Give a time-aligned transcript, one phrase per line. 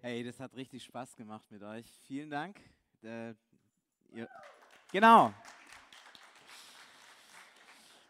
[0.00, 1.84] Hey, das hat richtig Spaß gemacht mit euch.
[2.06, 2.60] Vielen Dank.
[3.02, 3.34] Äh,
[4.12, 4.28] ihr,
[4.92, 5.34] genau.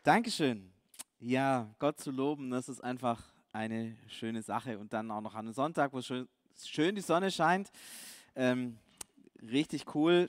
[0.03, 0.71] Dankeschön.
[1.19, 3.23] Ja, Gott zu loben, das ist einfach
[3.53, 4.79] eine schöne Sache.
[4.79, 6.29] Und dann auch noch an einem Sonntag, wo schön,
[6.63, 7.71] schön die Sonne scheint.
[8.37, 8.77] Ähm,
[9.41, 10.29] richtig cool.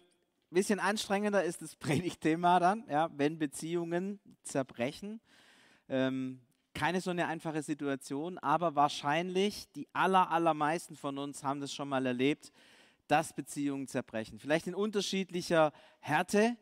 [0.52, 5.20] Bisschen anstrengender ist das Predigtthema dann, ja, wenn Beziehungen zerbrechen.
[5.90, 6.40] Ähm,
[6.80, 11.90] keine so eine einfache Situation, aber wahrscheinlich die aller, allermeisten von uns haben das schon
[11.90, 12.54] mal erlebt,
[13.08, 14.40] dass Beziehungen zerbrechen.
[14.40, 16.56] Vielleicht in unterschiedlicher Härte.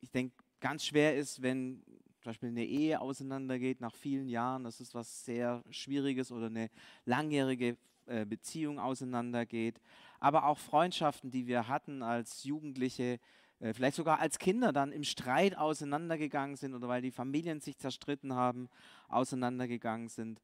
[0.00, 1.84] Ich denke, ganz schwer ist, wenn
[2.20, 4.64] zum Beispiel eine Ehe auseinandergeht nach vielen Jahren.
[4.64, 6.68] Das ist was sehr Schwieriges oder eine
[7.04, 7.76] langjährige
[8.06, 9.80] äh, Beziehung auseinandergeht.
[10.18, 13.20] Aber auch Freundschaften, die wir hatten als Jugendliche,
[13.60, 18.34] vielleicht sogar als Kinder dann im Streit auseinandergegangen sind oder weil die Familien sich zerstritten
[18.34, 18.68] haben,
[19.08, 20.40] auseinandergegangen sind.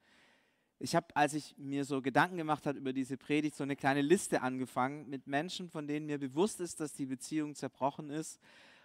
[0.79, 4.03] Ich habe, als ich mir so Gedanken gemacht habe über diese Predigt, so eine kleine
[4.03, 8.41] Liste angefangen mit Menschen, von denen mir bewusst ist, dass die Beziehung zerbrochen ist.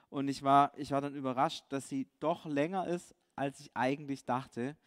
[0.10, 4.26] Und ich war, ich war dann überrascht, dass sie doch länger ist, als ich eigentlich
[4.26, 4.78] dachte.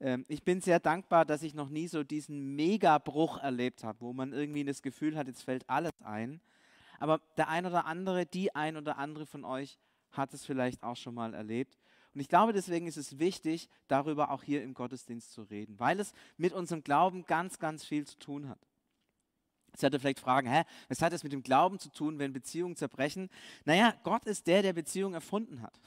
[0.00, 4.12] Ähm, ich bin sehr dankbar, dass ich noch nie so diesen Megabruch erlebt habe, wo
[4.12, 6.40] man irgendwie das Gefühl hat, jetzt fällt alles ein.
[6.98, 9.78] Aber der ein oder andere, die ein oder andere von euch
[10.12, 11.78] hat es vielleicht auch schon mal erlebt.
[12.14, 16.00] Und ich glaube, deswegen ist es wichtig, darüber auch hier im Gottesdienst zu reden, weil
[16.00, 18.58] es mit unserem Glauben ganz, ganz viel zu tun hat.
[19.72, 22.32] Jetzt werdet ihr vielleicht fragen, hä, was hat es mit dem Glauben zu tun, wenn
[22.32, 23.28] Beziehungen zerbrechen?
[23.66, 25.78] Naja, Gott ist der, der Beziehungen erfunden hat.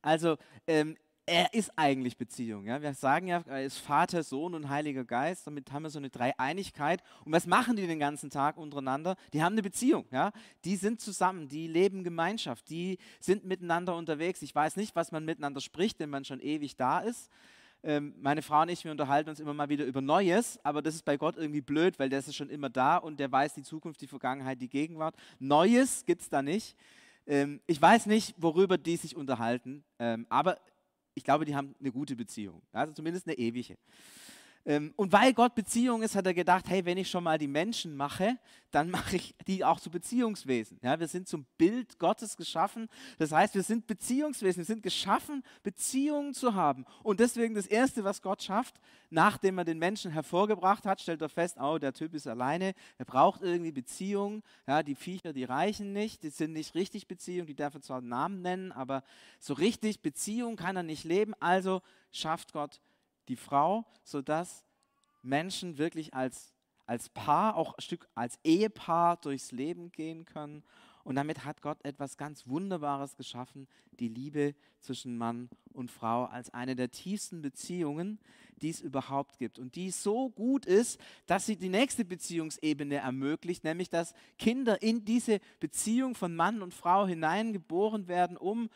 [0.00, 0.96] Also ähm,
[1.26, 2.64] er ist eigentlich Beziehung.
[2.66, 2.80] Ja?
[2.80, 5.46] Wir sagen ja, er ist Vater, Sohn und Heiliger Geist.
[5.46, 7.02] Damit haben wir so eine Dreieinigkeit.
[7.24, 9.16] Und was machen die den ganzen Tag untereinander?
[9.32, 10.06] Die haben eine Beziehung.
[10.12, 10.30] Ja?
[10.64, 14.40] Die sind zusammen, die leben Gemeinschaft, die sind miteinander unterwegs.
[14.42, 17.28] Ich weiß nicht, was man miteinander spricht, wenn man schon ewig da ist.
[17.82, 20.94] Ähm, meine Frau und ich, wir unterhalten uns immer mal wieder über Neues, aber das
[20.94, 23.62] ist bei Gott irgendwie blöd, weil der ist schon immer da und der weiß die
[23.62, 25.14] Zukunft, die Vergangenheit, die Gegenwart.
[25.38, 26.76] Neues gibt es da nicht.
[27.26, 30.58] Ähm, ich weiß nicht, worüber die sich unterhalten, ähm, aber
[31.16, 32.62] ich glaube, die haben eine gute Beziehung.
[32.72, 33.76] Also zumindest eine ewige.
[34.66, 37.46] Ähm, und weil Gott Beziehung ist, hat er gedacht, hey, wenn ich schon mal die
[37.46, 38.36] Menschen mache,
[38.72, 40.80] dann mache ich die auch zu Beziehungswesen.
[40.82, 42.88] Ja, wir sind zum Bild Gottes geschaffen.
[43.18, 44.58] Das heißt, wir sind Beziehungswesen.
[44.58, 46.84] Wir sind geschaffen, Beziehungen zu haben.
[47.04, 51.28] Und deswegen das Erste, was Gott schafft, nachdem er den Menschen hervorgebracht hat, stellt er
[51.28, 54.42] fest, oh, der Typ ist alleine, er braucht irgendwie Beziehungen.
[54.66, 58.00] Ja, die Viecher, die reichen nicht, die sind nicht richtig Beziehungen, die darf er zwar
[58.00, 59.04] Namen nennen, aber
[59.38, 61.34] so richtig Beziehung kann er nicht leben.
[61.38, 62.95] Also schafft Gott Beziehungen
[63.28, 64.64] die Frau, sodass
[65.22, 66.54] Menschen wirklich als,
[66.86, 70.62] als Paar, auch ein Stück als Ehepaar durchs Leben gehen können.
[71.04, 73.68] Und damit hat Gott etwas ganz Wunderbares geschaffen,
[74.00, 78.18] die Liebe zwischen Mann und Frau als eine der tiefsten Beziehungen,
[78.60, 79.58] die es überhaupt gibt.
[79.58, 85.04] Und die so gut ist, dass sie die nächste Beziehungsebene ermöglicht, nämlich dass Kinder in
[85.04, 88.68] diese Beziehung von Mann und Frau hineingeboren werden, um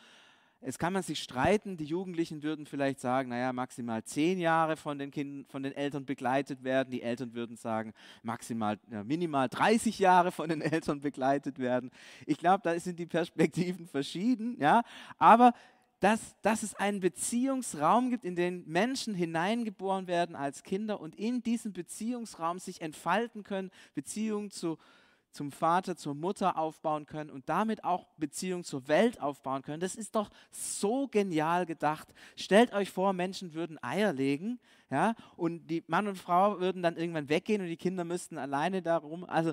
[0.62, 4.98] es kann man sich streiten, die Jugendlichen würden vielleicht sagen, naja, maximal zehn Jahre von
[4.98, 6.91] den, Kindern, von den Eltern begleitet werden.
[6.91, 11.91] Die Eltern würden sagen, maximal, ja, minimal 30 Jahre von den Eltern begleitet werden.
[12.26, 14.82] Ich glaube, da sind die Perspektiven verschieden, ja.
[15.16, 15.54] Aber
[16.00, 21.43] dass, dass es einen Beziehungsraum gibt, in den Menschen hineingeboren werden als Kinder und in
[21.43, 24.78] diesem Beziehungsraum sich entfalten können, Beziehungen zu,
[25.31, 29.81] zum Vater, zur Mutter aufbauen können und damit auch Beziehung zur Welt aufbauen können.
[29.81, 32.13] Das ist doch so genial gedacht.
[32.37, 34.59] Stellt euch vor, Menschen würden Eier legen,
[34.91, 38.83] ja, und die Mann und Frau würden dann irgendwann weggehen und die Kinder müssten alleine
[38.83, 39.25] darum.
[39.25, 39.53] Also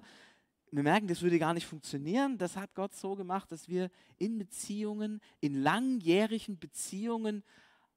[0.72, 2.38] wir merken, das würde gar nicht funktionieren.
[2.38, 7.44] Das hat Gott so gemacht, dass wir in Beziehungen, in langjährigen Beziehungen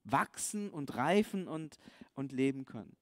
[0.04, 1.78] wachsen und reifen und,
[2.14, 2.94] und leben können.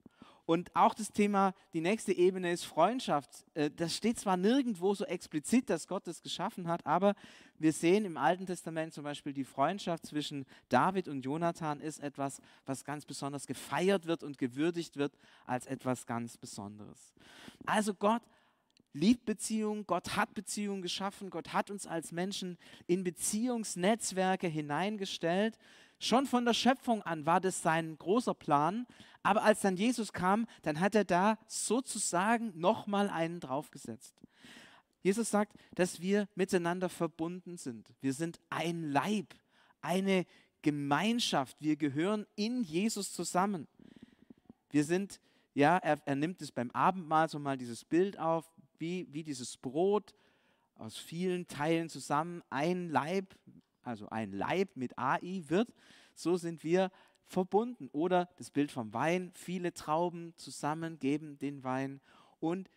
[0.49, 3.45] Und auch das Thema, die nächste Ebene ist Freundschaft.
[3.53, 7.15] Äh, das steht zwar nirgendwo so explizit, dass Gott es geschaffen hat, aber
[7.59, 12.41] wir sehen im Alten Testament zum Beispiel die Freundschaft zwischen David und Jonathan ist etwas,
[12.65, 15.13] was ganz besonders gefeiert wird und gewürdigt wird
[15.45, 17.13] als etwas ganz Besonderes.
[17.67, 18.23] Also Gott
[18.95, 22.57] liebt Beziehungen, Gott hat Beziehungen geschaffen, Gott hat uns als Menschen
[22.87, 25.59] in Beziehungsnetzwerke hineingestellt
[25.99, 28.87] Schon von der Schöpfung an war das sein großer Plan,
[29.23, 34.15] aber als dann Jesus kam, dann hat er da sozusagen nochmal einen draufgesetzt.
[35.03, 37.95] Jesus sagt, dass wir miteinander verbunden sind.
[38.01, 39.35] Wir sind ein Leib,
[39.81, 40.25] eine
[40.63, 41.57] Gemeinschaft.
[41.61, 43.69] Wir gehören in Jesus zusammen.
[44.71, 45.21] Wir sind,
[45.55, 49.57] ja, er, er nimmt es beim Abendmahl so mal dieses Bild auf, wie, wie dieses
[49.57, 50.15] Brot
[50.75, 53.35] aus vielen Teilen zusammen, ein Leib,
[53.89, 55.75] also ein Leib mit AI wird,
[56.15, 56.93] so sind wir
[57.25, 57.89] verbunden.
[57.93, 62.01] Oder das Bild vom Wein, viele Trauben zusammen geben den Wein
[62.39, 62.71] und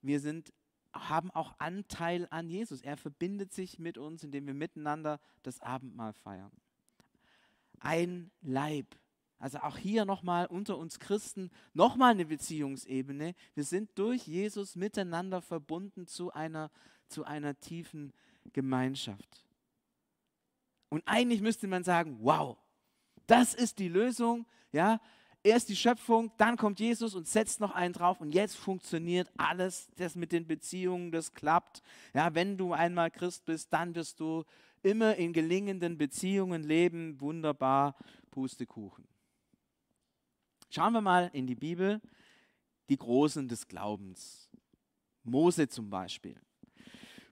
[0.00, 0.52] wir sind,
[0.92, 2.80] haben auch Anteil an Jesus.
[2.82, 6.52] Er verbindet sich mit uns, indem wir miteinander das Abendmahl feiern.
[7.80, 8.96] Ein Leib.
[9.40, 13.34] Also auch hier nochmal unter uns Christen nochmal eine Beziehungsebene.
[13.54, 16.70] Wir sind durch Jesus miteinander verbunden zu einer,
[17.06, 18.12] zu einer tiefen
[18.52, 19.47] Gemeinschaft.
[20.88, 22.56] Und eigentlich müsste man sagen, wow,
[23.26, 24.46] das ist die Lösung.
[24.72, 25.00] Ja,
[25.42, 29.88] erst die Schöpfung, dann kommt Jesus und setzt noch einen drauf und jetzt funktioniert alles,
[29.96, 31.82] das mit den Beziehungen, das klappt.
[32.14, 34.44] Ja, wenn du einmal Christ bist, dann wirst du
[34.82, 37.96] immer in gelingenden Beziehungen leben, wunderbar,
[38.30, 39.06] Pustekuchen.
[40.70, 42.00] Schauen wir mal in die Bibel,
[42.90, 44.50] die Großen des Glaubens.
[45.22, 46.40] Mose zum Beispiel.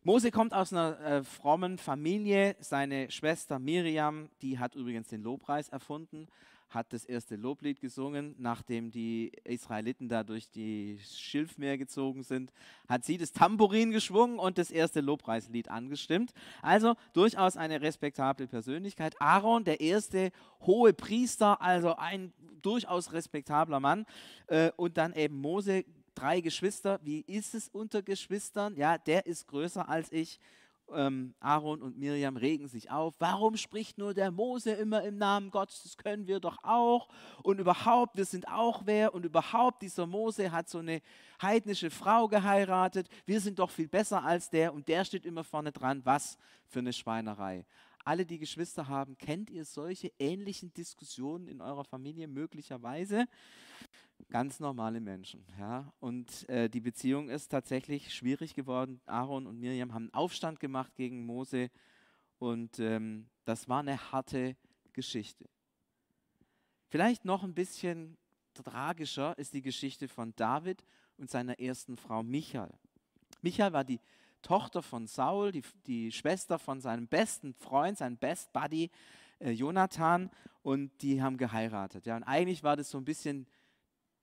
[0.07, 2.55] Mose kommt aus einer äh, frommen Familie.
[2.61, 6.29] Seine Schwester Miriam, die hat übrigens den Lobpreis erfunden,
[6.71, 12.53] hat das erste Loblied gesungen, nachdem die Israeliten da durch die Schilfmeer gezogen sind,
[12.89, 16.33] hat sie das Tambourin geschwungen und das erste Lobpreislied angestimmt.
[16.63, 19.21] Also durchaus eine respektable Persönlichkeit.
[19.21, 20.31] Aaron, der erste
[20.61, 22.33] hohe Priester, also ein
[22.63, 24.07] durchaus respektabler Mann.
[24.47, 25.85] Äh, und dann eben Mose,
[26.17, 26.99] drei Geschwister.
[27.03, 28.75] Wie ist es unter Geschwistern?
[28.77, 30.41] Ja, der ist größer als ich.
[30.95, 33.15] Ähm, Aaron und Miriam regen sich auf.
[33.19, 35.83] Warum spricht nur der Mose immer im Namen Gottes?
[35.83, 37.09] Das können wir doch auch.
[37.43, 39.13] Und überhaupt, wir sind auch wer.
[39.13, 41.03] Und überhaupt, dieser Mose hat so eine
[41.43, 43.09] heidnische Frau geheiratet.
[43.27, 44.73] Wir sind doch viel besser als der.
[44.73, 46.03] Und der steht immer vorne dran.
[46.05, 47.67] Was für eine Schweinerei.
[48.05, 53.27] Alle, die Geschwister haben, kennt ihr solche ähnlichen Diskussionen in eurer Familie möglicherweise?
[54.29, 55.45] Ganz normale Menschen.
[55.59, 55.93] Ja?
[56.01, 59.01] Und äh, die Beziehung ist tatsächlich schwierig geworden.
[59.07, 61.71] Aaron und Miriam haben einen Aufstand gemacht gegen Mose
[62.39, 64.57] und ähm, das war eine harte
[64.93, 65.47] Geschichte.
[66.89, 68.17] Vielleicht noch ein bisschen
[68.55, 70.85] tragischer ist die Geschichte von David
[71.19, 72.73] und seiner ersten Frau Michael.
[73.43, 74.01] Michael war die
[74.43, 78.91] Tochter von Saul, die, die Schwester von seinem besten Freund, seinem Best Buddy
[79.39, 80.31] äh, Jonathan
[80.63, 82.07] und die haben geheiratet.
[82.07, 82.17] Ja?
[82.17, 83.47] Und eigentlich war das so ein bisschen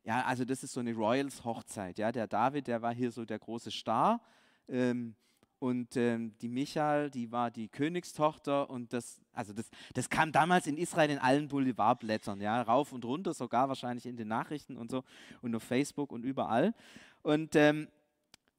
[0.03, 1.97] ja, also das ist so eine Royals-Hochzeit.
[1.97, 4.21] Ja, der David, der war hier so der große Star.
[4.67, 5.15] Ähm,
[5.59, 10.67] und ähm, die Michael, die war die Königstochter und das, also das, das kam damals
[10.67, 14.91] in Israel in allen Boulevardblättern, ja, rauf und runter, sogar wahrscheinlich in den Nachrichten und
[14.91, 15.05] so
[15.41, 16.73] und auf Facebook und überall.
[17.21, 17.87] Und, ähm,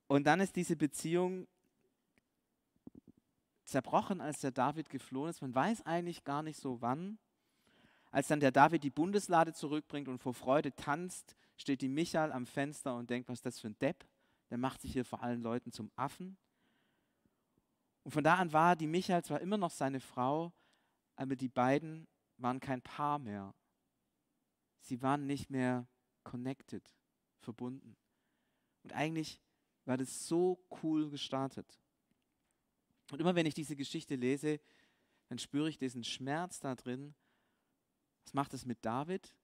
[0.07, 1.47] und dann ist diese Beziehung
[3.67, 5.43] zerbrochen, als der David geflohen ist.
[5.43, 7.19] Man weiß eigentlich gar nicht so wann.
[8.15, 12.47] Als dann der David die Bundeslade zurückbringt und vor Freude tanzt, steht die Michael am
[12.47, 14.07] Fenster und denkt, was ist das für ein Depp?
[14.51, 16.37] Der macht sich hier vor allen Leuten zum Affen.
[18.05, 20.53] Und von da an war die Michael zwar immer noch seine Frau,
[21.17, 22.07] aber die beiden
[22.37, 23.53] waren kein Paar mehr.
[24.79, 25.89] Sie waren nicht mehr
[26.23, 26.89] connected,
[27.41, 27.97] verbunden.
[28.85, 29.41] Und eigentlich
[29.87, 31.81] war das so cool gestartet.
[33.11, 34.61] Und immer wenn ich diese Geschichte lese,
[35.31, 37.17] dann spüre ich diesen Schmerz da drin,
[38.25, 39.35] was macht es mit David?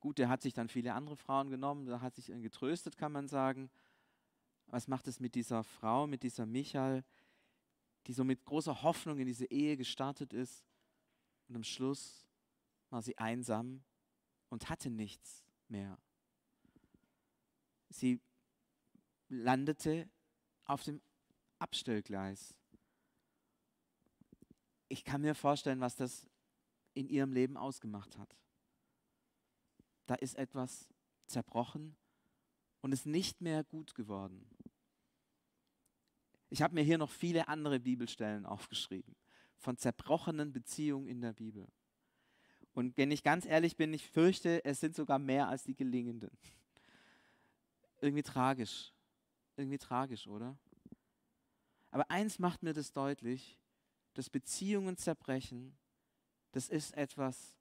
[0.00, 3.28] Gut, der hat sich dann viele andere Frauen genommen, da hat sich getröstet, kann man
[3.28, 3.70] sagen.
[4.66, 7.04] Was macht es mit dieser Frau, mit dieser Michael,
[8.06, 10.64] die so mit großer Hoffnung in diese Ehe gestartet ist
[11.48, 12.26] und am Schluss
[12.90, 13.82] war sie einsam
[14.48, 15.98] und hatte nichts mehr.
[17.90, 18.20] Sie
[19.28, 20.08] landete
[20.64, 21.00] auf dem
[21.58, 22.54] Abstellgleis.
[24.88, 26.28] Ich kann mir vorstellen, was das
[26.94, 28.36] in ihrem Leben ausgemacht hat.
[30.06, 30.88] Da ist etwas
[31.26, 31.96] zerbrochen
[32.80, 34.48] und ist nicht mehr gut geworden.
[36.50, 39.16] Ich habe mir hier noch viele andere Bibelstellen aufgeschrieben
[39.62, 41.68] von zerbrochenen Beziehungen in der Bibel.
[42.74, 46.36] Und wenn ich ganz ehrlich bin, ich fürchte, es sind sogar mehr als die gelingenden.
[48.00, 48.92] Irgendwie tragisch.
[49.56, 50.58] Irgendwie tragisch, oder?
[51.90, 53.58] Aber eins macht mir das deutlich,
[54.14, 55.76] dass Beziehungen zerbrechen
[56.52, 57.56] das ist etwas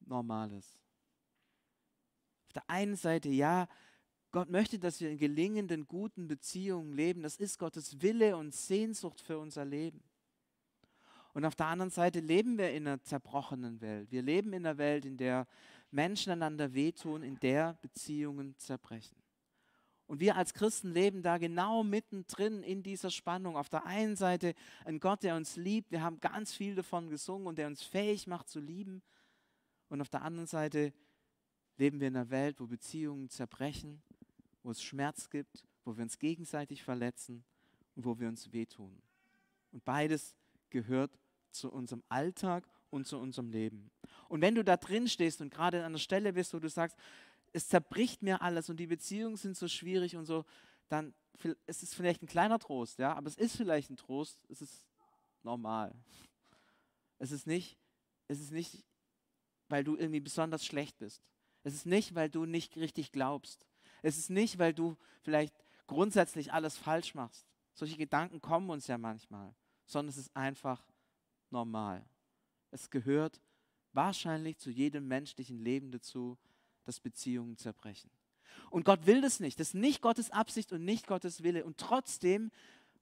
[0.00, 0.78] Normales.
[2.46, 3.68] Auf der einen Seite, ja,
[4.30, 7.22] Gott möchte, dass wir in gelingenden, guten Beziehungen leben.
[7.22, 10.02] Das ist Gottes Wille und Sehnsucht für unser Leben.
[11.34, 14.10] Und auf der anderen Seite leben wir in einer zerbrochenen Welt.
[14.10, 15.46] Wir leben in einer Welt, in der
[15.90, 19.21] Menschen einander wehtun, in der Beziehungen zerbrechen.
[20.06, 23.56] Und wir als Christen leben da genau mittendrin in dieser Spannung.
[23.56, 24.54] Auf der einen Seite
[24.84, 25.90] ein Gott, der uns liebt.
[25.90, 29.02] Wir haben ganz viel davon gesungen und der uns fähig macht zu lieben.
[29.88, 30.92] Und auf der anderen Seite
[31.78, 34.02] leben wir in einer Welt, wo Beziehungen zerbrechen,
[34.62, 37.44] wo es Schmerz gibt, wo wir uns gegenseitig verletzen
[37.94, 39.02] und wo wir uns wehtun.
[39.70, 40.36] Und beides
[40.70, 41.18] gehört
[41.50, 43.90] zu unserem Alltag und zu unserem Leben.
[44.28, 46.96] Und wenn du da drin stehst und gerade an der Stelle bist, wo du sagst,
[47.52, 50.44] es zerbricht mir alles und die Beziehungen sind so schwierig und so,
[50.88, 51.14] dann
[51.66, 54.86] es ist vielleicht ein kleiner Trost, ja, aber es ist vielleicht ein Trost, es ist
[55.42, 55.94] normal.
[57.18, 57.78] Es ist nicht,
[58.28, 58.84] es ist nicht,
[59.68, 61.22] weil du irgendwie besonders schlecht bist.
[61.64, 63.66] Es ist nicht, weil du nicht richtig glaubst.
[64.02, 65.54] Es ist nicht, weil du vielleicht
[65.86, 67.46] grundsätzlich alles falsch machst.
[67.74, 69.54] Solche Gedanken kommen uns ja manchmal,
[69.86, 70.84] sondern es ist einfach
[71.50, 72.04] normal.
[72.70, 73.40] Es gehört
[73.92, 76.38] wahrscheinlich zu jedem menschlichen Leben dazu,
[76.84, 78.10] dass Beziehungen zerbrechen.
[78.70, 79.60] Und Gott will das nicht.
[79.60, 81.64] Das ist nicht Gottes Absicht und nicht Gottes Wille.
[81.64, 82.50] Und trotzdem,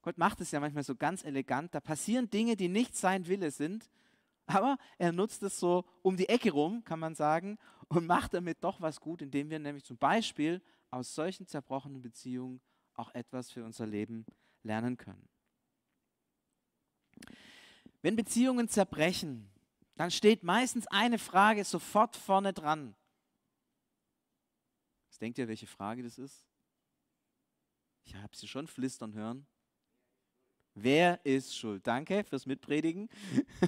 [0.01, 3.51] Gott macht es ja manchmal so ganz elegant, da passieren Dinge, die nicht sein Wille
[3.51, 3.89] sind,
[4.45, 7.57] aber er nutzt es so um die Ecke rum, kann man sagen,
[7.87, 12.61] und macht damit doch was gut, indem wir nämlich zum Beispiel aus solchen zerbrochenen Beziehungen
[12.93, 14.25] auch etwas für unser Leben
[14.63, 15.27] lernen können.
[18.01, 19.49] Wenn Beziehungen zerbrechen,
[19.95, 22.95] dann steht meistens eine Frage sofort vorne dran.
[25.11, 26.45] Was denkt ihr, welche Frage das ist?
[28.05, 29.45] Ich habe sie schon flüstern hören.
[30.73, 31.85] Wer ist schuld?
[31.85, 33.09] Danke fürs Mitpredigen.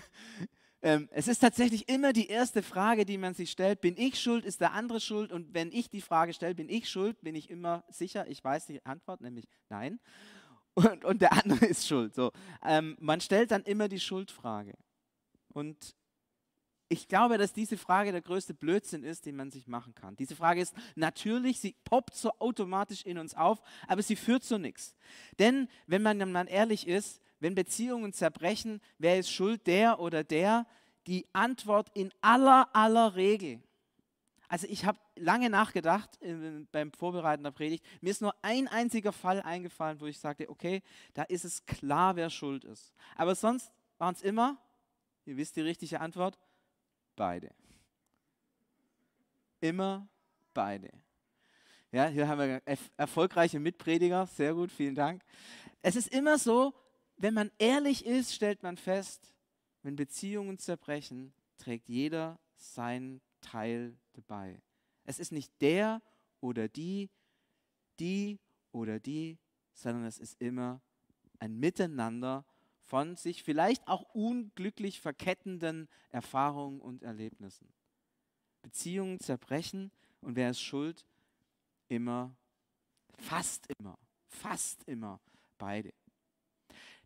[0.82, 3.82] ähm, es ist tatsächlich immer die erste Frage, die man sich stellt.
[3.82, 4.46] Bin ich schuld?
[4.46, 5.34] Ist der andere schuld?
[5.34, 7.20] Und wenn ich die Frage stelle, bin ich schuld?
[7.22, 10.00] Bin ich immer sicher, ich weiß die Antwort, nämlich nein.
[10.76, 12.16] Und, und der andere ist schuld.
[12.16, 12.32] So,
[12.64, 14.74] ähm, man stellt dann immer die Schuldfrage.
[15.50, 15.96] Und
[16.94, 20.16] ich glaube, dass diese Frage der größte Blödsinn ist, den man sich machen kann.
[20.16, 24.60] Diese Frage ist natürlich, sie poppt so automatisch in uns auf, aber sie führt zu
[24.60, 24.96] nichts.
[25.40, 30.68] Denn wenn man dann ehrlich ist, wenn Beziehungen zerbrechen, wer ist schuld, der oder der?
[31.08, 33.62] Die Antwort in aller, aller Regel.
[34.48, 36.20] Also ich habe lange nachgedacht
[36.72, 37.84] beim Vorbereiten der Predigt.
[38.02, 40.84] Mir ist nur ein einziger Fall eingefallen, wo ich sagte, okay,
[41.16, 42.94] da ist es klar, wer schuld ist.
[43.16, 44.58] Aber sonst waren es immer,
[45.26, 46.38] ihr wisst die richtige Antwort,
[47.16, 47.54] beide.
[49.60, 50.08] Immer
[50.54, 50.90] beide.
[51.92, 52.62] Ja, hier haben wir
[52.98, 54.26] erfolgreiche Mitprediger.
[54.26, 55.24] Sehr gut, vielen Dank.
[55.82, 56.74] Es ist immer so,
[57.18, 59.34] wenn man ehrlich ist, stellt man fest,
[59.84, 64.62] wenn Beziehungen zerbrechen, trägt jeder seinen Teil dabei.
[65.06, 66.02] Es ist nicht der
[66.40, 67.10] oder die,
[68.00, 68.40] die
[68.72, 69.38] oder die,
[69.74, 70.82] sondern es ist immer
[71.40, 72.46] ein Miteinander
[72.94, 77.68] von sich vielleicht auch unglücklich verkettenden Erfahrungen und Erlebnissen.
[78.62, 79.90] Beziehungen zerbrechen
[80.22, 81.04] und wer ist schuld?
[81.88, 82.36] Immer,
[83.18, 83.98] fast immer,
[84.28, 85.20] fast immer
[85.58, 85.92] beide.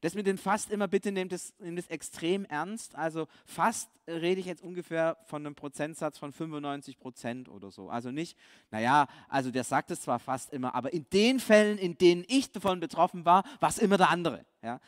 [0.01, 2.93] Das mit dem fast immer, bitte nehmt es, nehmt es extrem ernst.
[2.95, 7.89] Also fast rede ich jetzt ungefähr von einem Prozentsatz von 95 Prozent oder so.
[7.89, 8.37] Also nicht,
[8.71, 12.51] naja, also der sagt es zwar fast immer, aber in den Fällen, in denen ich
[12.51, 14.45] davon betroffen war, war es immer der andere.
[14.67, 14.81] Ja?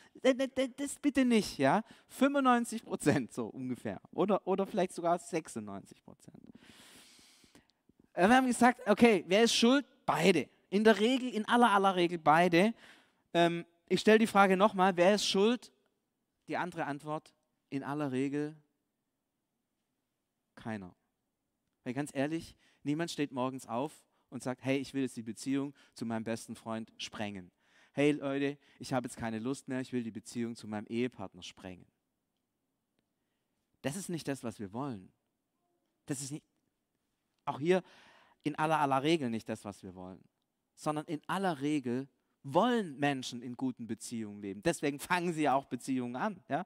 [0.76, 1.58] Das bitte nicht.
[1.58, 1.82] Ja?
[2.08, 4.00] 95 Prozent so ungefähr.
[4.12, 6.36] Oder, oder vielleicht sogar 96 Prozent.
[8.14, 9.86] Wir haben gesagt, okay, wer ist schuld?
[10.04, 10.48] Beide.
[10.68, 12.74] In der Regel, in aller aller Regel beide.
[13.32, 15.72] Ähm, ich stelle die Frage nochmal, wer ist schuld?
[16.48, 17.32] Die andere Antwort,
[17.70, 18.56] in aller Regel
[20.56, 20.94] keiner.
[21.84, 25.72] Weil ganz ehrlich, niemand steht morgens auf und sagt, hey, ich will jetzt die Beziehung
[25.94, 27.50] zu meinem besten Freund sprengen.
[27.92, 31.42] Hey Leute, ich habe jetzt keine Lust mehr, ich will die Beziehung zu meinem Ehepartner
[31.42, 31.86] sprengen.
[33.82, 35.10] Das ist nicht das, was wir wollen.
[36.06, 36.44] Das ist nicht,
[37.44, 37.82] auch hier
[38.42, 40.22] in aller aller Regel nicht das, was wir wollen,
[40.74, 42.08] sondern in aller Regel
[42.42, 44.62] wollen Menschen in guten Beziehungen leben.
[44.62, 46.42] Deswegen fangen sie ja auch Beziehungen an.
[46.48, 46.64] Ja?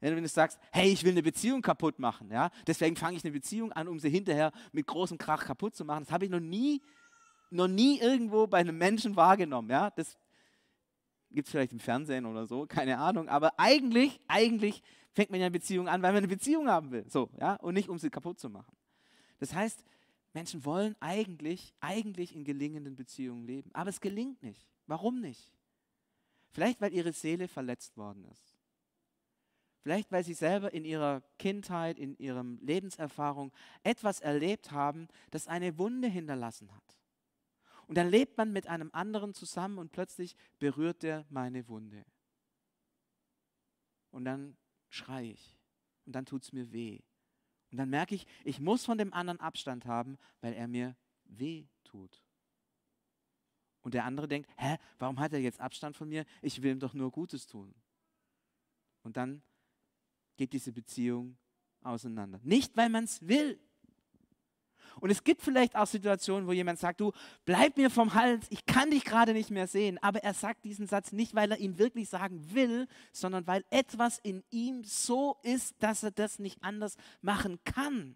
[0.00, 2.50] Wenn du sagst, hey, ich will eine Beziehung kaputt machen, ja?
[2.66, 6.04] deswegen fange ich eine Beziehung an, um sie hinterher mit großem Krach kaputt zu machen.
[6.04, 6.82] Das habe ich noch nie,
[7.50, 9.70] noch nie irgendwo bei einem Menschen wahrgenommen.
[9.70, 9.90] Ja?
[9.90, 10.18] Das
[11.34, 13.28] gibt es vielleicht im Fernsehen oder so, keine Ahnung.
[13.28, 17.04] Aber eigentlich, eigentlich fängt man ja eine Beziehung an, weil man eine Beziehung haben will.
[17.08, 17.54] So, ja?
[17.56, 18.74] Und nicht, um sie kaputt zu machen.
[19.38, 19.84] Das heißt,
[20.32, 23.70] Menschen wollen eigentlich, eigentlich in gelingenden Beziehungen leben.
[23.72, 24.66] Aber es gelingt nicht.
[24.86, 25.52] Warum nicht?
[26.50, 28.56] Vielleicht, weil ihre Seele verletzt worden ist.
[29.82, 35.76] Vielleicht, weil sie selber in ihrer Kindheit, in ihrer Lebenserfahrung etwas erlebt haben, das eine
[35.78, 36.98] Wunde hinterlassen hat.
[37.86, 42.04] Und dann lebt man mit einem anderen zusammen und plötzlich berührt er meine Wunde.
[44.10, 44.56] Und dann
[44.88, 45.58] schreie ich.
[46.06, 47.00] Und dann tut es mir weh.
[47.70, 51.66] Und dann merke ich, ich muss von dem anderen Abstand haben, weil er mir weh
[51.82, 52.22] tut.
[53.82, 56.24] Und der andere denkt, hä, warum hat er jetzt Abstand von mir?
[56.40, 57.74] Ich will ihm doch nur Gutes tun.
[59.02, 59.42] Und dann
[60.36, 61.36] geht diese Beziehung
[61.82, 62.40] auseinander.
[62.42, 63.60] Nicht, weil man es will.
[65.00, 67.12] Und es gibt vielleicht auch Situationen, wo jemand sagt, du
[67.44, 69.98] bleib mir vom Hals, ich kann dich gerade nicht mehr sehen.
[70.02, 74.18] Aber er sagt diesen Satz nicht, weil er ihn wirklich sagen will, sondern weil etwas
[74.18, 78.14] in ihm so ist, dass er das nicht anders machen kann.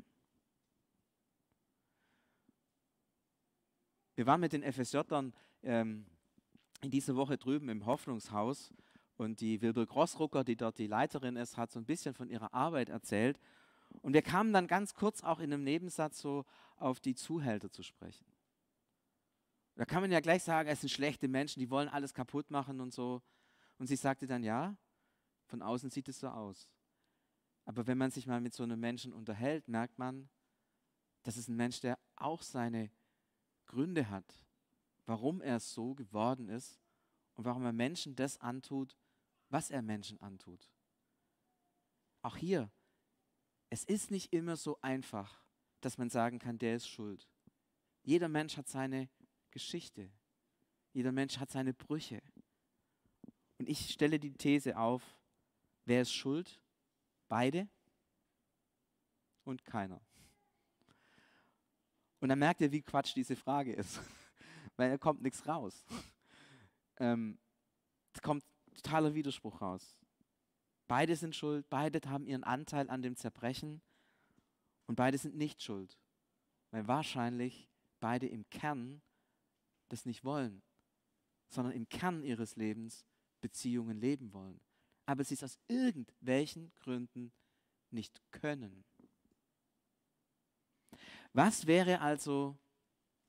[4.14, 5.32] Wir waren mit den FSJern
[5.62, 6.04] ähm,
[6.80, 8.72] in dieser Woche drüben im Hoffnungshaus
[9.16, 12.54] und die Wilbur Grossrucker, die dort die Leiterin ist, hat so ein bisschen von ihrer
[12.54, 13.38] Arbeit erzählt.
[14.02, 16.44] Und wir kamen dann ganz kurz auch in einem Nebensatz so
[16.76, 18.26] auf die Zuhälter zu sprechen.
[19.74, 22.80] Da kann man ja gleich sagen, es sind schlechte Menschen, die wollen alles kaputt machen
[22.80, 23.22] und so.
[23.78, 24.76] Und sie sagte dann, ja,
[25.46, 26.68] von außen sieht es so aus.
[27.64, 30.28] Aber wenn man sich mal mit so einem Menschen unterhält, merkt man,
[31.22, 32.90] das ist ein Mensch, der auch seine
[33.66, 34.24] Gründe hat,
[35.06, 36.80] warum er so geworden ist
[37.34, 38.96] und warum er Menschen das antut,
[39.48, 40.70] was er Menschen antut.
[42.22, 42.70] Auch hier,
[43.70, 45.42] es ist nicht immer so einfach,
[45.80, 47.28] dass man sagen kann, der ist schuld.
[48.02, 49.08] Jeder Mensch hat seine
[49.50, 50.10] Geschichte.
[50.92, 52.22] Jeder Mensch hat seine Brüche.
[53.58, 55.02] Und ich stelle die These auf,
[55.84, 56.62] wer ist schuld?
[57.28, 57.68] Beide
[59.44, 60.00] und keiner.
[62.20, 64.00] Und dann merkt ihr, wie Quatsch diese Frage ist,
[64.76, 65.84] weil da kommt nichts raus.
[66.96, 67.38] Ähm,
[68.12, 68.44] es kommt
[68.74, 69.97] totaler Widerspruch raus.
[70.88, 73.82] Beide sind schuld, beide haben ihren Anteil an dem Zerbrechen
[74.86, 75.98] und beide sind nicht schuld,
[76.70, 77.68] weil wahrscheinlich
[78.00, 79.02] beide im Kern
[79.90, 80.62] das nicht wollen,
[81.48, 83.04] sondern im Kern ihres Lebens
[83.40, 84.60] Beziehungen leben wollen,
[85.06, 87.32] aber sie es aus irgendwelchen Gründen
[87.90, 88.84] nicht können.
[91.32, 92.56] Was wäre also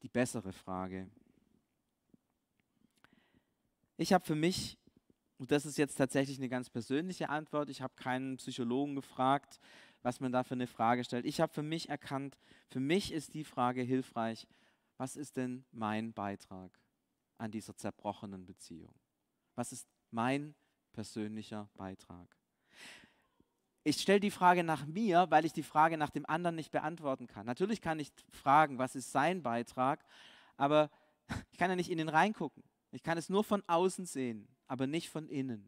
[0.02, 1.10] die bessere Frage?
[3.98, 4.78] Ich habe für mich,
[5.40, 9.60] und das ist jetzt tatsächlich eine ganz persönliche Antwort, ich habe keinen Psychologen gefragt,
[10.02, 11.26] was man da für eine Frage stellt.
[11.26, 14.48] Ich habe für mich erkannt, für mich ist die Frage hilfreich,
[14.98, 16.78] was ist denn mein Beitrag
[17.38, 18.94] an dieser zerbrochenen Beziehung?
[19.56, 20.56] Was ist mein
[20.92, 22.36] persönlicher Beitrag?
[23.86, 27.28] Ich stelle die Frage nach mir, weil ich die Frage nach dem anderen nicht beantworten
[27.28, 27.46] kann.
[27.46, 30.04] Natürlich kann ich fragen, was ist sein Beitrag,
[30.58, 30.92] aber
[31.52, 32.62] ich kann ja nicht in den reingucken.
[32.92, 35.68] Ich kann es nur von außen sehen, aber nicht von innen.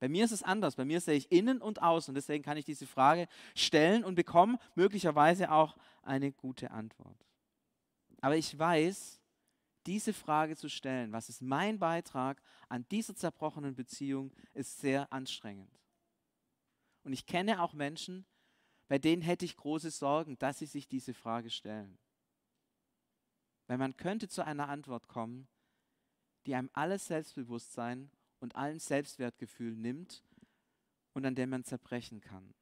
[0.00, 0.76] Bei mir ist es anders.
[0.76, 2.14] Bei mir sehe ich innen und außen.
[2.14, 7.26] Deswegen kann ich diese Frage stellen und bekomme möglicherweise auch eine gute Antwort.
[8.20, 9.20] Aber ich weiß,
[9.86, 15.78] diese Frage zu stellen, was ist mein Beitrag an dieser zerbrochenen Beziehung, ist sehr anstrengend.
[17.02, 18.24] Und ich kenne auch Menschen,
[18.88, 21.98] bei denen hätte ich große Sorgen, dass sie sich diese Frage stellen.
[23.66, 25.48] Weil man könnte zu einer Antwort kommen,
[26.46, 30.22] die einem alles Selbstbewusstsein und allen Selbstwertgefühl nimmt
[31.12, 32.54] und an der man zerbrechen kann.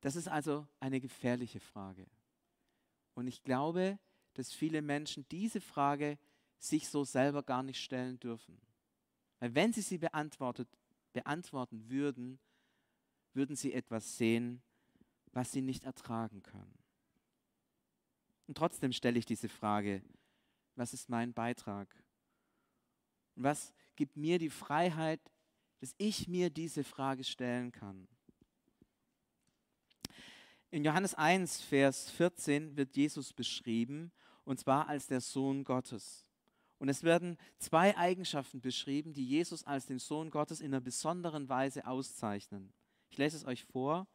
[0.00, 2.06] Das ist also eine gefährliche Frage.
[3.14, 3.98] Und ich glaube,
[4.34, 6.18] dass viele Menschen diese Frage
[6.58, 8.60] sich so selber gar nicht stellen dürfen.
[9.40, 10.68] Weil wenn sie sie beantwortet,
[11.12, 12.38] beantworten würden,
[13.34, 14.62] würden sie etwas sehen,
[15.32, 16.78] was sie nicht ertragen können.
[18.46, 20.02] Und trotzdem stelle ich diese Frage,
[20.78, 21.94] was ist mein Beitrag?
[23.34, 25.20] Und was gibt mir die Freiheit,
[25.80, 28.08] dass ich mir diese Frage stellen kann?
[30.70, 34.12] In Johannes 1, Vers 14 wird Jesus beschrieben,
[34.44, 36.28] und zwar als der Sohn Gottes.
[36.78, 41.48] Und es werden zwei Eigenschaften beschrieben, die Jesus als den Sohn Gottes in einer besonderen
[41.48, 42.72] Weise auszeichnen.
[43.10, 44.06] Ich lese es euch vor.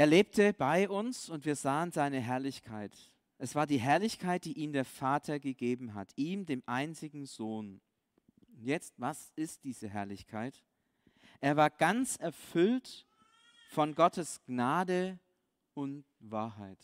[0.00, 2.96] Er lebte bei uns und wir sahen seine Herrlichkeit.
[3.36, 7.82] Es war die Herrlichkeit, die ihm der Vater gegeben hat, ihm, dem einzigen Sohn.
[8.62, 10.64] Jetzt, was ist diese Herrlichkeit?
[11.42, 13.06] Er war ganz erfüllt
[13.68, 15.18] von Gottes Gnade
[15.74, 16.78] und Wahrheit.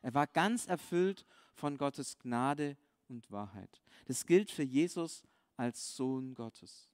[0.00, 2.76] Er war ganz erfüllt von Gottes Gnade
[3.08, 3.82] und Wahrheit.
[4.04, 5.24] Das gilt für Jesus
[5.56, 6.91] als Sohn Gottes.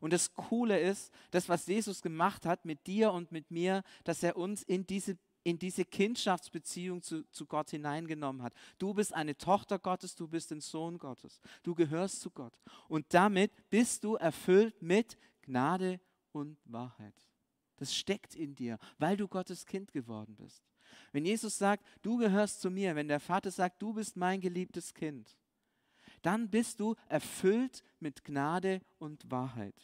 [0.00, 4.22] Und das Coole ist, das, was Jesus gemacht hat mit dir und mit mir, dass
[4.22, 8.52] er uns in diese in diese Kindschaftsbeziehung zu, zu Gott hineingenommen hat.
[8.78, 11.40] Du bist eine Tochter Gottes, du bist ein Sohn Gottes.
[11.62, 12.58] Du gehörst zu Gott.
[12.88, 16.00] Und damit bist du erfüllt mit Gnade
[16.32, 17.14] und Wahrheit.
[17.76, 20.64] Das steckt in dir, weil du Gottes Kind geworden bist.
[21.12, 24.94] Wenn Jesus sagt, du gehörst zu mir, wenn der Vater sagt, du bist mein geliebtes
[24.94, 25.36] Kind,
[26.26, 29.74] dann bist du erfüllt mit Gnade und Wahrheit.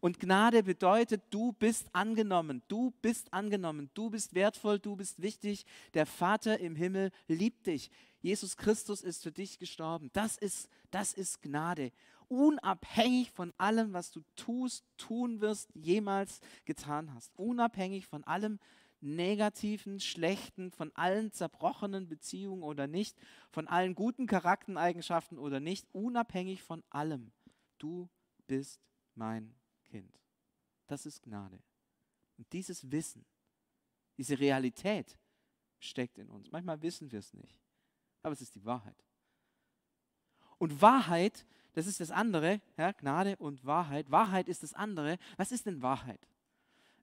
[0.00, 5.64] Und Gnade bedeutet, du bist angenommen, du bist angenommen, du bist wertvoll, du bist wichtig.
[5.94, 7.88] Der Vater im Himmel liebt dich.
[8.20, 10.10] Jesus Christus ist für dich gestorben.
[10.12, 11.92] Das ist, das ist Gnade.
[12.26, 17.30] Unabhängig von allem, was du tust, tun wirst, jemals getan hast.
[17.36, 18.58] Unabhängig von allem,
[19.02, 23.16] negativen, schlechten, von allen zerbrochenen Beziehungen oder nicht,
[23.50, 27.32] von allen guten Charaktereigenschaften oder nicht, unabhängig von allem.
[27.78, 28.08] Du
[28.46, 28.80] bist
[29.14, 30.20] mein Kind.
[30.86, 31.58] Das ist Gnade.
[32.38, 33.24] Und dieses Wissen,
[34.16, 35.18] diese Realität
[35.78, 36.50] steckt in uns.
[36.52, 37.58] Manchmal wissen wir es nicht,
[38.22, 39.04] aber es ist die Wahrheit.
[40.58, 44.10] Und Wahrheit, das ist das andere, ja, Gnade und Wahrheit.
[44.10, 45.18] Wahrheit ist das andere.
[45.36, 46.28] Was ist denn Wahrheit?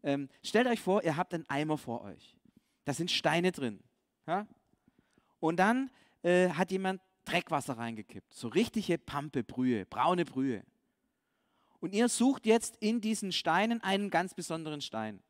[0.04, 2.38] Ähm, stellt euch vor, ihr habt einen Eimer vor euch.
[2.86, 3.84] Da sind Steine drin.
[4.28, 4.48] Ja?
[5.40, 5.92] Und dann
[6.24, 8.34] äh, hat jemand Dreckwasser reingekippt.
[8.34, 10.64] So richtige Pampe, Brühe, braune Brühe.
[11.80, 15.22] Und ihr sucht jetzt in diesen Steinen einen ganz besonderen Stein.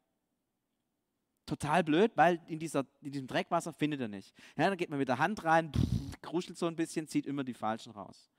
[1.45, 4.35] Total blöd, weil in, dieser, in diesem Dreckwasser findet er nicht.
[4.57, 7.43] Ja, dann geht man mit der Hand rein, pff, kruschelt so ein bisschen, zieht immer
[7.43, 8.29] die falschen raus.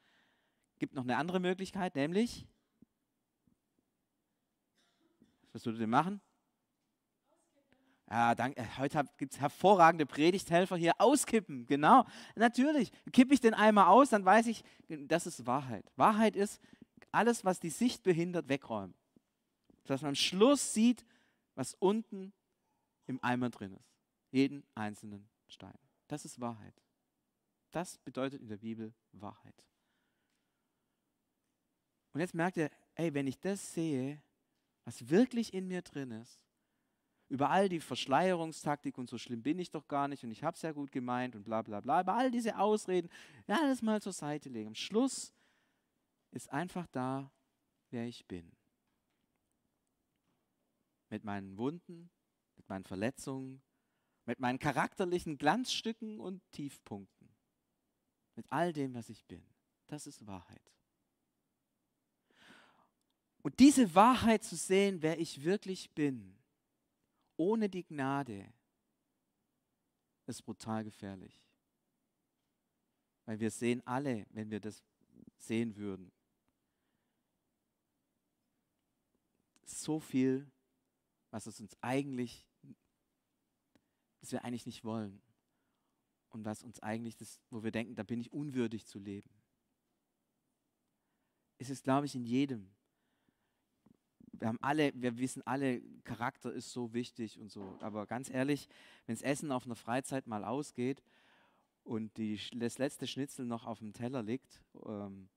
[0.79, 2.47] Gibt noch eine andere Möglichkeit, nämlich,
[5.53, 6.21] was würdet ihr machen?
[8.11, 8.61] Ja, danke.
[8.61, 11.01] Äh, heute gibt es hervorragende Predigthelfer hier.
[11.01, 12.05] Auskippen, genau.
[12.35, 12.91] Natürlich.
[13.13, 15.85] Kippe ich den einmal aus, dann weiß ich, das ist Wahrheit.
[15.97, 16.61] Wahrheit ist,
[17.13, 18.95] alles, was die Sicht behindert, wegräumen.
[19.85, 21.05] Dass man am Schluss sieht,
[21.55, 22.33] was unten
[23.07, 23.93] im Eimer drin ist.
[24.31, 25.79] Jeden einzelnen Stein.
[26.09, 26.75] Das ist Wahrheit.
[27.71, 29.65] Das bedeutet in der Bibel Wahrheit.
[32.13, 34.21] Und jetzt merkt ihr, ey, wenn ich das sehe,
[34.85, 36.45] was wirklich in mir drin ist,
[37.29, 40.57] über all die Verschleierungstaktik und so schlimm bin ich doch gar nicht und ich habe
[40.57, 43.09] es ja gut gemeint und bla bla bla, über all diese Ausreden,
[43.47, 44.69] ja, das mal zur Seite legen.
[44.69, 45.33] Am Schluss
[46.33, 47.33] ist einfach da,
[47.91, 48.51] wer ich bin.
[51.09, 52.11] Mit meinen Wunden,
[52.57, 53.63] mit meinen Verletzungen,
[54.27, 57.29] mit meinen charakterlichen Glanzstücken und Tiefpunkten.
[58.35, 59.45] Mit all dem, was ich bin.
[59.87, 60.73] Das ist Wahrheit.
[63.43, 66.37] Und diese Wahrheit zu sehen, wer ich wirklich bin,
[67.37, 68.53] ohne die Gnade,
[70.27, 71.41] ist brutal gefährlich.
[73.25, 74.83] Weil wir sehen alle, wenn wir das
[75.39, 76.13] sehen würden,
[79.65, 80.51] so viel,
[81.31, 82.47] was es uns eigentlich,
[84.21, 85.23] was wir eigentlich nicht wollen.
[86.31, 89.31] Und was uns eigentlich, das, wo wir denken, da bin ich unwürdig zu leben.
[91.59, 92.73] Es ist, glaube ich, in jedem.
[94.41, 97.77] Wir haben alle, wir wissen alle, Charakter ist so wichtig und so.
[97.81, 98.69] Aber ganz ehrlich,
[99.05, 101.03] wenn das Essen auf einer Freizeit mal ausgeht
[101.85, 105.29] und die, das letzte Schnitzel noch auf dem Teller liegt, ähm,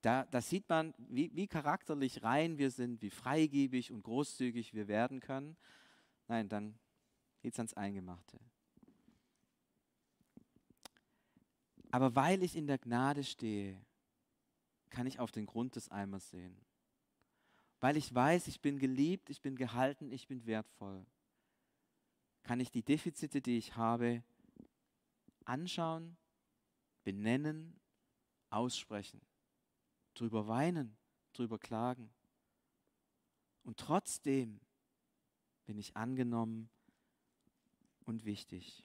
[0.00, 4.88] da, da sieht man, wie, wie charakterlich rein wir sind, wie freigebig und großzügig wir
[4.88, 5.56] werden können.
[6.26, 6.76] Nein, dann
[7.40, 8.40] geht es ans Eingemachte.
[11.92, 13.80] Aber weil ich in der Gnade stehe,
[14.90, 16.67] kann ich auf den Grund des Eimers sehen.
[17.80, 21.06] Weil ich weiß, ich bin geliebt, ich bin gehalten, ich bin wertvoll,
[22.42, 24.22] kann ich die Defizite, die ich habe,
[25.44, 26.16] anschauen,
[27.04, 27.78] benennen,
[28.50, 29.20] aussprechen
[30.18, 30.96] drüber weinen,
[31.32, 32.10] drüber klagen.
[33.62, 34.60] Und trotzdem
[35.66, 36.70] bin ich angenommen
[38.04, 38.82] und wichtig.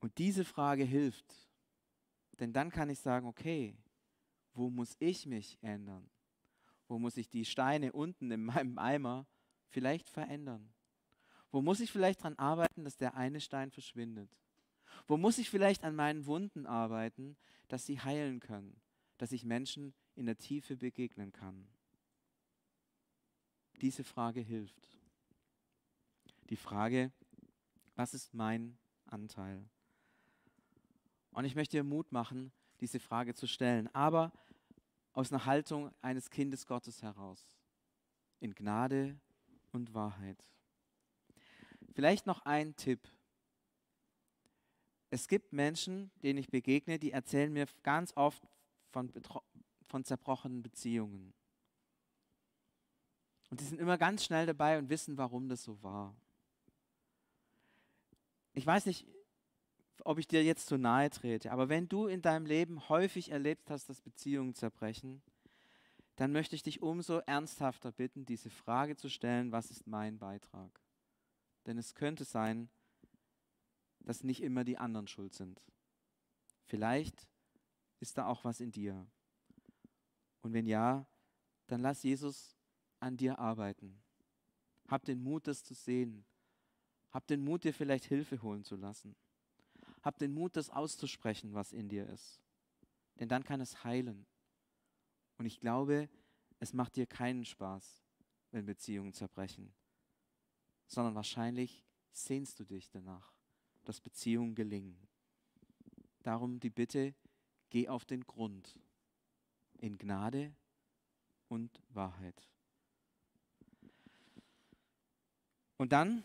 [0.00, 1.48] Und diese Frage hilft,
[2.38, 3.76] denn dann kann ich sagen, okay,
[4.54, 6.08] wo muss ich mich ändern?
[6.88, 9.26] Wo muss ich die Steine unten in meinem Eimer
[9.68, 10.72] vielleicht verändern?
[11.50, 14.30] Wo muss ich vielleicht daran arbeiten, dass der eine Stein verschwindet?
[15.06, 17.36] Wo muss ich vielleicht an meinen Wunden arbeiten,
[17.68, 18.80] dass sie heilen können?
[19.18, 21.66] dass ich Menschen in der Tiefe begegnen kann?
[23.80, 24.88] Diese Frage hilft.
[26.48, 27.12] Die Frage,
[27.94, 29.68] was ist mein Anteil?
[31.32, 34.32] Und ich möchte dir Mut machen, diese Frage zu stellen, aber
[35.16, 37.42] aus einer Haltung eines Kindes Gottes heraus,
[38.38, 39.18] in Gnade
[39.72, 40.36] und Wahrheit.
[41.94, 43.08] Vielleicht noch ein Tipp.
[45.08, 48.46] Es gibt Menschen, denen ich begegne, die erzählen mir ganz oft
[48.90, 49.10] von,
[49.86, 51.32] von zerbrochenen Beziehungen.
[53.48, 56.14] Und die sind immer ganz schnell dabei und wissen, warum das so war.
[58.52, 59.06] Ich weiß nicht,
[60.04, 63.70] ob ich dir jetzt zu nahe trete, aber wenn du in deinem Leben häufig erlebt
[63.70, 65.22] hast, dass Beziehungen zerbrechen,
[66.16, 70.80] dann möchte ich dich umso ernsthafter bitten, diese Frage zu stellen, was ist mein Beitrag?
[71.66, 72.68] Denn es könnte sein,
[74.00, 75.62] dass nicht immer die anderen schuld sind.
[76.64, 77.28] Vielleicht
[78.00, 79.06] ist da auch was in dir?
[80.42, 81.06] Und wenn ja,
[81.66, 82.56] dann lass Jesus
[83.00, 84.00] an dir arbeiten.
[84.88, 86.24] Hab den Mut, das zu sehen.
[87.10, 89.16] Hab den Mut, dir vielleicht Hilfe holen zu lassen.
[90.06, 92.40] Hab den Mut, das auszusprechen, was in dir ist.
[93.18, 94.24] Denn dann kann es heilen.
[95.36, 96.08] Und ich glaube,
[96.60, 98.04] es macht dir keinen Spaß,
[98.52, 99.74] wenn Beziehungen zerbrechen,
[100.86, 103.34] sondern wahrscheinlich sehnst du dich danach,
[103.82, 104.96] dass Beziehungen gelingen.
[106.22, 107.16] Darum die Bitte,
[107.70, 108.78] Geh auf den Grund
[109.78, 110.54] in Gnade
[111.48, 112.48] und Wahrheit.
[115.78, 116.22] Und dann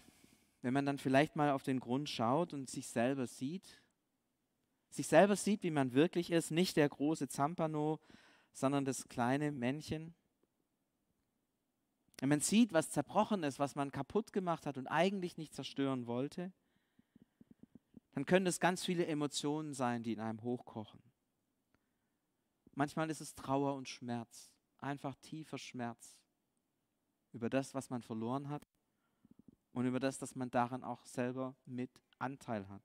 [0.62, 3.82] wenn man dann vielleicht mal auf den Grund schaut und sich selber sieht,
[4.90, 8.00] sich selber sieht, wie man wirklich ist, nicht der große Zampano,
[8.54, 10.14] sondern das kleine Männchen.
[12.20, 16.06] Wenn man sieht, was zerbrochen ist, was man kaputt gemacht hat und eigentlich nicht zerstören
[16.06, 16.52] wollte,
[18.12, 21.02] dann können es ganz viele Emotionen sein, die in einem hochkochen.
[22.76, 26.18] Manchmal ist es Trauer und Schmerz, einfach tiefer Schmerz
[27.32, 28.68] über das, was man verloren hat
[29.74, 32.84] und über das, dass man daran auch selber mit Anteil hat.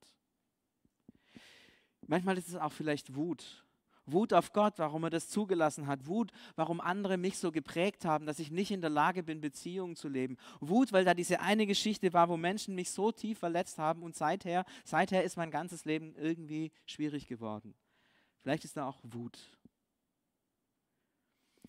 [2.07, 3.65] Manchmal ist es auch vielleicht Wut.
[4.09, 6.07] Wut auf Gott, warum er das zugelassen hat.
[6.07, 9.97] Wut, warum andere mich so geprägt haben, dass ich nicht in der Lage bin, Beziehungen
[9.97, 10.37] zu leben.
[10.61, 14.15] Wut, weil da diese eine Geschichte war, wo Menschen mich so tief verletzt haben und
[14.15, 17.75] seither, seither ist mein ganzes Leben irgendwie schwierig geworden.
[18.43, 19.37] Vielleicht ist da auch Wut.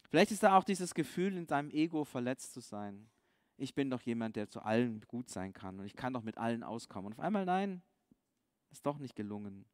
[0.09, 3.09] Vielleicht ist da auch dieses Gefühl, in deinem Ego verletzt zu sein
[3.57, 6.37] ich bin doch jemand, der zu allen gut sein kann und ich kann doch mit
[6.37, 7.07] allen auskommen.
[7.07, 7.81] Und auf einmal nein,
[8.71, 9.65] ist doch nicht gelungen.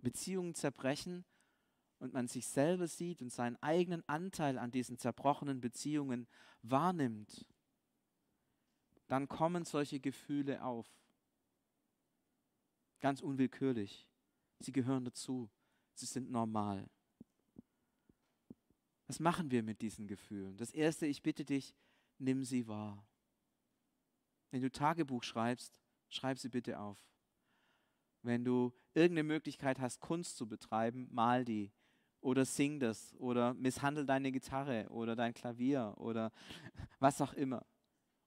[0.00, 1.24] Beziehungen zerbrechen
[1.98, 6.26] und man sich selber sieht und seinen eigenen Anteil an diesen zerbrochenen Beziehungen
[6.62, 7.46] wahrnimmt,
[9.06, 10.88] dann kommen solche Gefühle auf.
[13.00, 14.06] Ganz unwillkürlich.
[14.60, 15.50] Sie gehören dazu.
[15.94, 16.88] Sie sind normal.
[19.06, 20.56] Was machen wir mit diesen Gefühlen?
[20.56, 21.74] Das Erste, ich bitte dich,
[22.20, 23.04] nimm sie wahr.
[24.50, 26.98] Wenn du Tagebuch schreibst, schreib sie bitte auf.
[28.22, 31.72] Wenn du irgendeine Möglichkeit hast, Kunst zu betreiben, mal die
[32.20, 36.32] oder sing das oder misshandel deine Gitarre oder dein Klavier oder
[36.98, 37.64] was auch immer.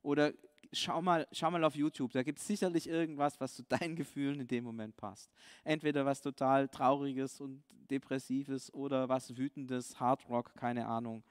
[0.02, 0.34] Oder
[0.72, 4.40] schau mal, schau mal auf YouTube, da gibt es sicherlich irgendwas, was zu deinen Gefühlen
[4.40, 5.32] in dem Moment passt.
[5.64, 11.24] Entweder was total Trauriges und Depressives oder was Wütendes, Hardrock, keine Ahnung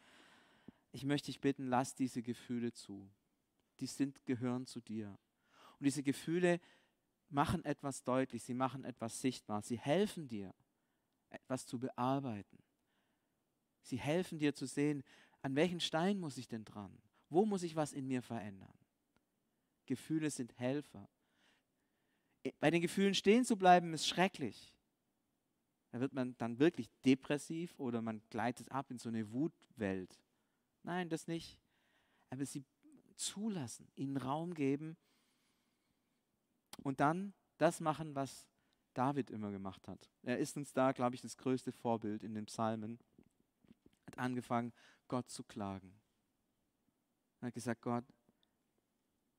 [0.92, 3.10] ich möchte dich bitten, lass diese Gefühle zu.
[3.80, 5.18] Die sind, gehören zu dir.
[5.78, 6.60] Und diese Gefühle
[7.30, 10.54] machen etwas deutlich, sie machen etwas sichtbar, sie helfen dir,
[11.30, 12.58] etwas zu bearbeiten.
[13.80, 15.02] Sie helfen dir zu sehen,
[15.40, 16.96] an welchen Stein muss ich denn dran?
[17.30, 18.72] Wo muss ich was in mir verändern?
[19.86, 21.08] Gefühle sind Helfer.
[22.60, 24.72] Bei den Gefühlen stehen zu bleiben, ist schrecklich.
[25.90, 30.18] Da wird man dann wirklich depressiv oder man gleitet ab in so eine Wutwelt.
[30.82, 31.58] Nein, das nicht.
[32.30, 32.64] Aber sie
[33.16, 34.96] zulassen, ihnen Raum geben
[36.82, 38.46] und dann das machen, was
[38.94, 40.10] David immer gemacht hat.
[40.22, 42.98] Er ist uns da, glaube ich, das größte Vorbild in den Psalmen.
[44.06, 44.72] Hat angefangen,
[45.08, 45.94] Gott zu klagen.
[47.40, 48.04] Er hat gesagt, Gott,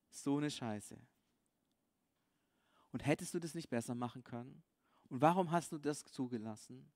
[0.10, 0.98] so eine Scheiße.
[2.92, 4.64] Und hättest du das nicht besser machen können?
[5.10, 6.92] Und warum hast du das zugelassen?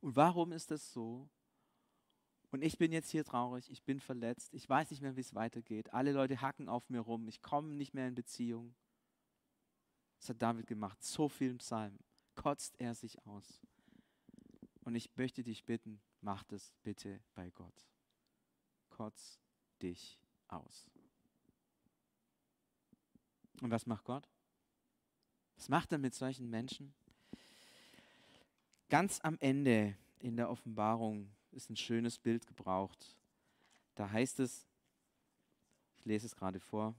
[0.00, 1.28] Und warum ist das so?
[2.50, 5.34] Und ich bin jetzt hier traurig, ich bin verletzt, ich weiß nicht mehr, wie es
[5.34, 5.92] weitergeht.
[5.92, 8.74] Alle Leute hacken auf mir rum, ich komme nicht mehr in Beziehung.
[10.18, 11.98] Das hat David gemacht, so vielen Psalmen.
[12.34, 13.60] Kotzt er sich aus.
[14.80, 17.86] Und ich möchte dich bitten, mach das bitte bei Gott.
[18.88, 19.38] Kotz
[19.82, 20.90] dich aus.
[23.60, 24.28] Und was macht Gott?
[25.56, 26.94] Was macht er mit solchen Menschen?
[28.88, 33.16] Ganz am Ende in der Offenbarung ist ein schönes Bild gebraucht.
[33.94, 34.66] Da heißt es,
[35.96, 36.94] ich lese es gerade vor,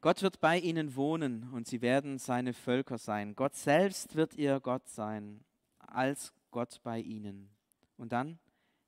[0.00, 3.36] Gott wird bei ihnen wohnen und sie werden seine Völker sein.
[3.36, 5.44] Gott selbst wird ihr Gott sein,
[5.78, 7.50] als Gott bei ihnen.
[7.96, 8.40] Und dann,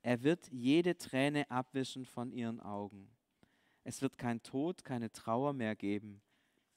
[0.03, 3.09] er wird jede Träne abwischen von ihren Augen.
[3.85, 6.21] Es wird kein Tod, keine Trauer mehr geben,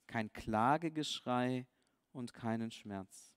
[0.06, 1.66] kein Klagegeschrei
[2.12, 3.37] und keinen Schmerz.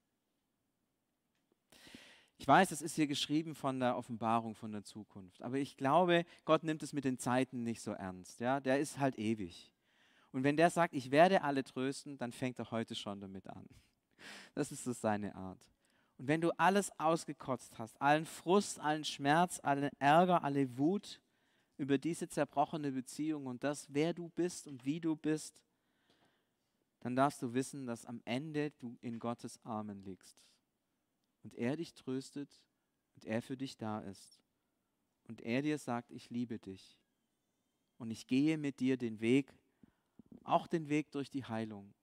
[2.41, 6.25] Ich weiß, es ist hier geschrieben von der Offenbarung von der Zukunft, aber ich glaube,
[6.43, 8.39] Gott nimmt es mit den Zeiten nicht so ernst.
[8.39, 8.59] Ja?
[8.59, 9.71] Der ist halt ewig.
[10.31, 13.67] Und wenn der sagt, ich werde alle trösten, dann fängt er heute schon damit an.
[14.55, 15.59] Das ist so seine Art.
[16.17, 21.21] Und wenn du alles ausgekotzt hast, allen Frust, allen Schmerz, allen Ärger, alle Wut
[21.77, 25.61] über diese zerbrochene Beziehung und das, wer du bist und wie du bist,
[27.01, 30.43] dann darfst du wissen, dass am Ende du in Gottes Armen liegst
[31.43, 32.49] und er dich tröstet
[33.15, 34.41] und er für dich da ist
[35.27, 36.99] und er dir sagt, ich liebe dich
[37.97, 39.53] und ich gehe mit dir den Weg,
[40.43, 41.93] auch den Weg durch die Heilung,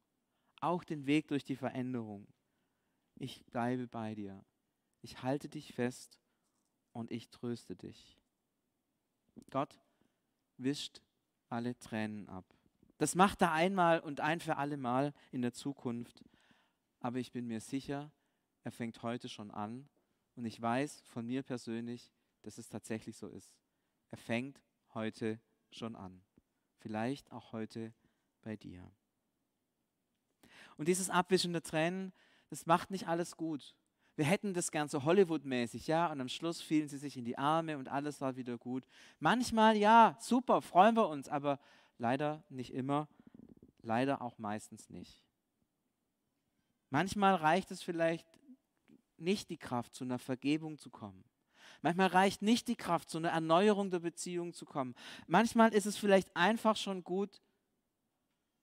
[0.61, 2.27] auch den Weg durch die Veränderung.
[3.17, 4.45] Ich bleibe bei dir,
[5.03, 6.19] ich halte dich fest
[6.93, 8.17] und ich tröste dich.
[9.51, 9.79] Gott
[10.57, 11.03] wischt
[11.49, 12.45] alle Tränen ab.
[12.99, 16.25] Das macht er einmal und ein für alle Mal in der Zukunft.
[17.01, 18.11] Aber ich bin mir sicher,
[18.69, 19.89] er fängt heute schon an.
[20.37, 23.57] Und ich weiß von mir persönlich, dass es tatsächlich so ist.
[24.11, 24.61] Er fängt
[24.93, 26.23] heute schon an.
[26.81, 27.95] vielleicht auch heute
[28.43, 28.89] bei dir.
[30.77, 32.13] Und dieses Abwischen der Tränen,
[32.51, 33.75] das macht nicht alles gut.
[34.17, 37.79] Wir hätten das so Hollywood-mäßig, ja, und am Schluss fielen sie sich in die Arme
[37.79, 38.87] und alles war wieder gut.
[39.19, 41.59] Manchmal ja, super, freuen wir uns, aber
[41.97, 43.09] leider nicht immer,
[43.81, 45.25] leider auch meistens nicht.
[46.91, 48.29] Manchmal reicht es vielleicht
[49.21, 51.25] nicht die Kraft, zu einer Vergebung zu kommen.
[51.83, 54.95] Manchmal reicht nicht die Kraft, zu einer Erneuerung der Beziehung zu kommen.
[55.27, 57.41] Manchmal ist es vielleicht einfach schon gut,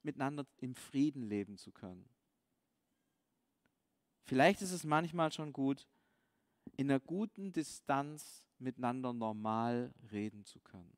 [0.03, 2.07] miteinander im Frieden leben zu können.
[4.23, 5.87] Vielleicht ist es manchmal schon gut,
[6.77, 10.97] in einer guten Distanz miteinander normal reden zu können.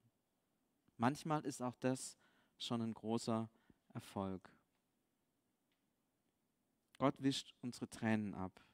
[0.98, 2.18] Manchmal ist auch das
[2.58, 3.50] schon ein großer
[3.94, 4.50] Erfolg.
[6.98, 8.67] Gott wischt unsere Tränen ab.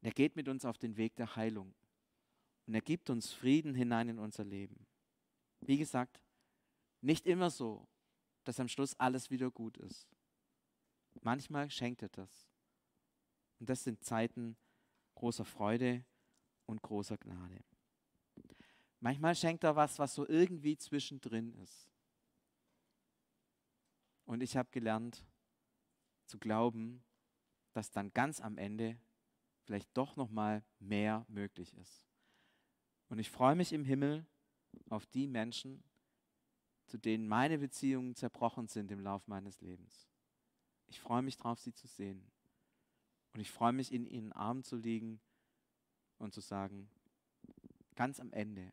[0.00, 1.74] Er geht mit uns auf den Weg der Heilung.
[2.66, 4.86] Und er gibt uns Frieden hinein in unser Leben.
[5.60, 6.20] Wie gesagt,
[7.00, 7.88] nicht immer so,
[8.44, 10.08] dass am Schluss alles wieder gut ist.
[11.22, 12.48] Manchmal schenkt er das.
[13.58, 14.56] Und das sind Zeiten
[15.14, 16.04] großer Freude
[16.66, 17.64] und großer Gnade.
[19.00, 21.90] Manchmal schenkt er was, was so irgendwie zwischendrin ist.
[24.26, 25.24] Und ich habe gelernt
[26.26, 27.02] zu glauben,
[27.72, 29.00] dass dann ganz am Ende
[29.68, 32.06] vielleicht doch noch mal mehr möglich ist.
[33.10, 34.24] Und ich freue mich im Himmel
[34.88, 35.84] auf die Menschen,
[36.86, 40.08] zu denen meine Beziehungen zerbrochen sind im Lauf meines Lebens.
[40.86, 42.30] Ich freue mich darauf, sie zu sehen.
[43.34, 45.20] Und ich freue mich, in ihren Armen zu liegen
[46.16, 46.88] und zu sagen,
[47.94, 48.72] ganz am Ende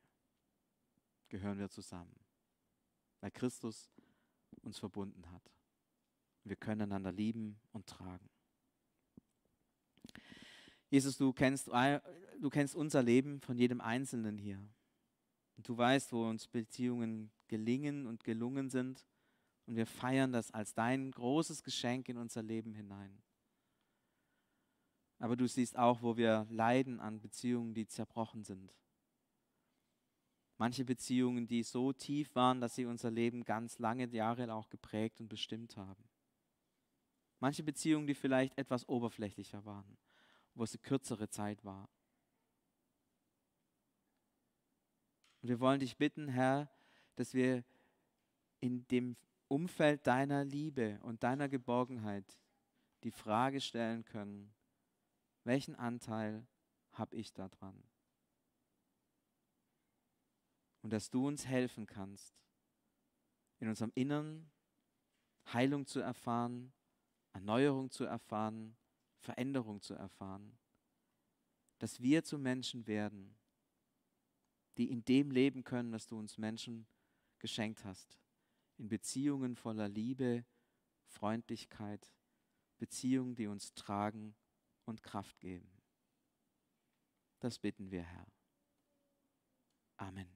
[1.28, 2.16] gehören wir zusammen,
[3.20, 3.92] weil Christus
[4.62, 5.52] uns verbunden hat.
[6.46, 8.30] Wir können einander lieben und tragen.
[10.96, 14.66] Jesus, du kennst, du kennst unser Leben von jedem Einzelnen hier.
[15.58, 19.06] Und du weißt, wo uns Beziehungen gelingen und gelungen sind.
[19.66, 23.22] Und wir feiern das als dein großes Geschenk in unser Leben hinein.
[25.20, 28.74] Aber du siehst auch, wo wir leiden an Beziehungen, die zerbrochen sind.
[30.58, 35.20] Manche Beziehungen, die so tief waren, dass sie unser Leben ganz lange Jahre auch geprägt
[35.20, 36.06] und bestimmt haben.
[37.42, 39.98] Manche Beziehungen, die vielleicht etwas oberflächlicher waren
[40.56, 41.90] wo es eine kürzere Zeit war.
[45.42, 46.72] Und wir wollen dich bitten, Herr,
[47.16, 47.64] dass wir
[48.62, 49.16] in dem
[49.48, 52.40] Umfeld deiner Liebe und deiner Geborgenheit
[53.04, 54.54] die Frage stellen können,
[55.44, 56.48] welchen Anteil
[56.94, 57.84] habe ich daran?
[60.82, 62.34] Und dass du uns helfen kannst,
[63.60, 64.50] in unserem Innern
[65.54, 66.74] Heilung zu erfahren,
[67.34, 68.76] Erneuerung zu erfahren
[69.26, 70.58] Veränderung zu erfahren.
[71.80, 73.36] Dass wir zu Menschen werden,
[74.78, 76.88] die in dem leben können, dass du uns Menschen
[77.40, 78.18] geschenkt hast.
[78.78, 80.46] In Beziehungen voller Liebe,
[81.08, 82.14] Freundlichkeit,
[82.78, 84.36] Beziehungen, die uns tragen
[84.86, 85.70] und Kraft geben.
[87.40, 88.28] Das bitten wir, Herr.
[89.98, 90.35] Amen.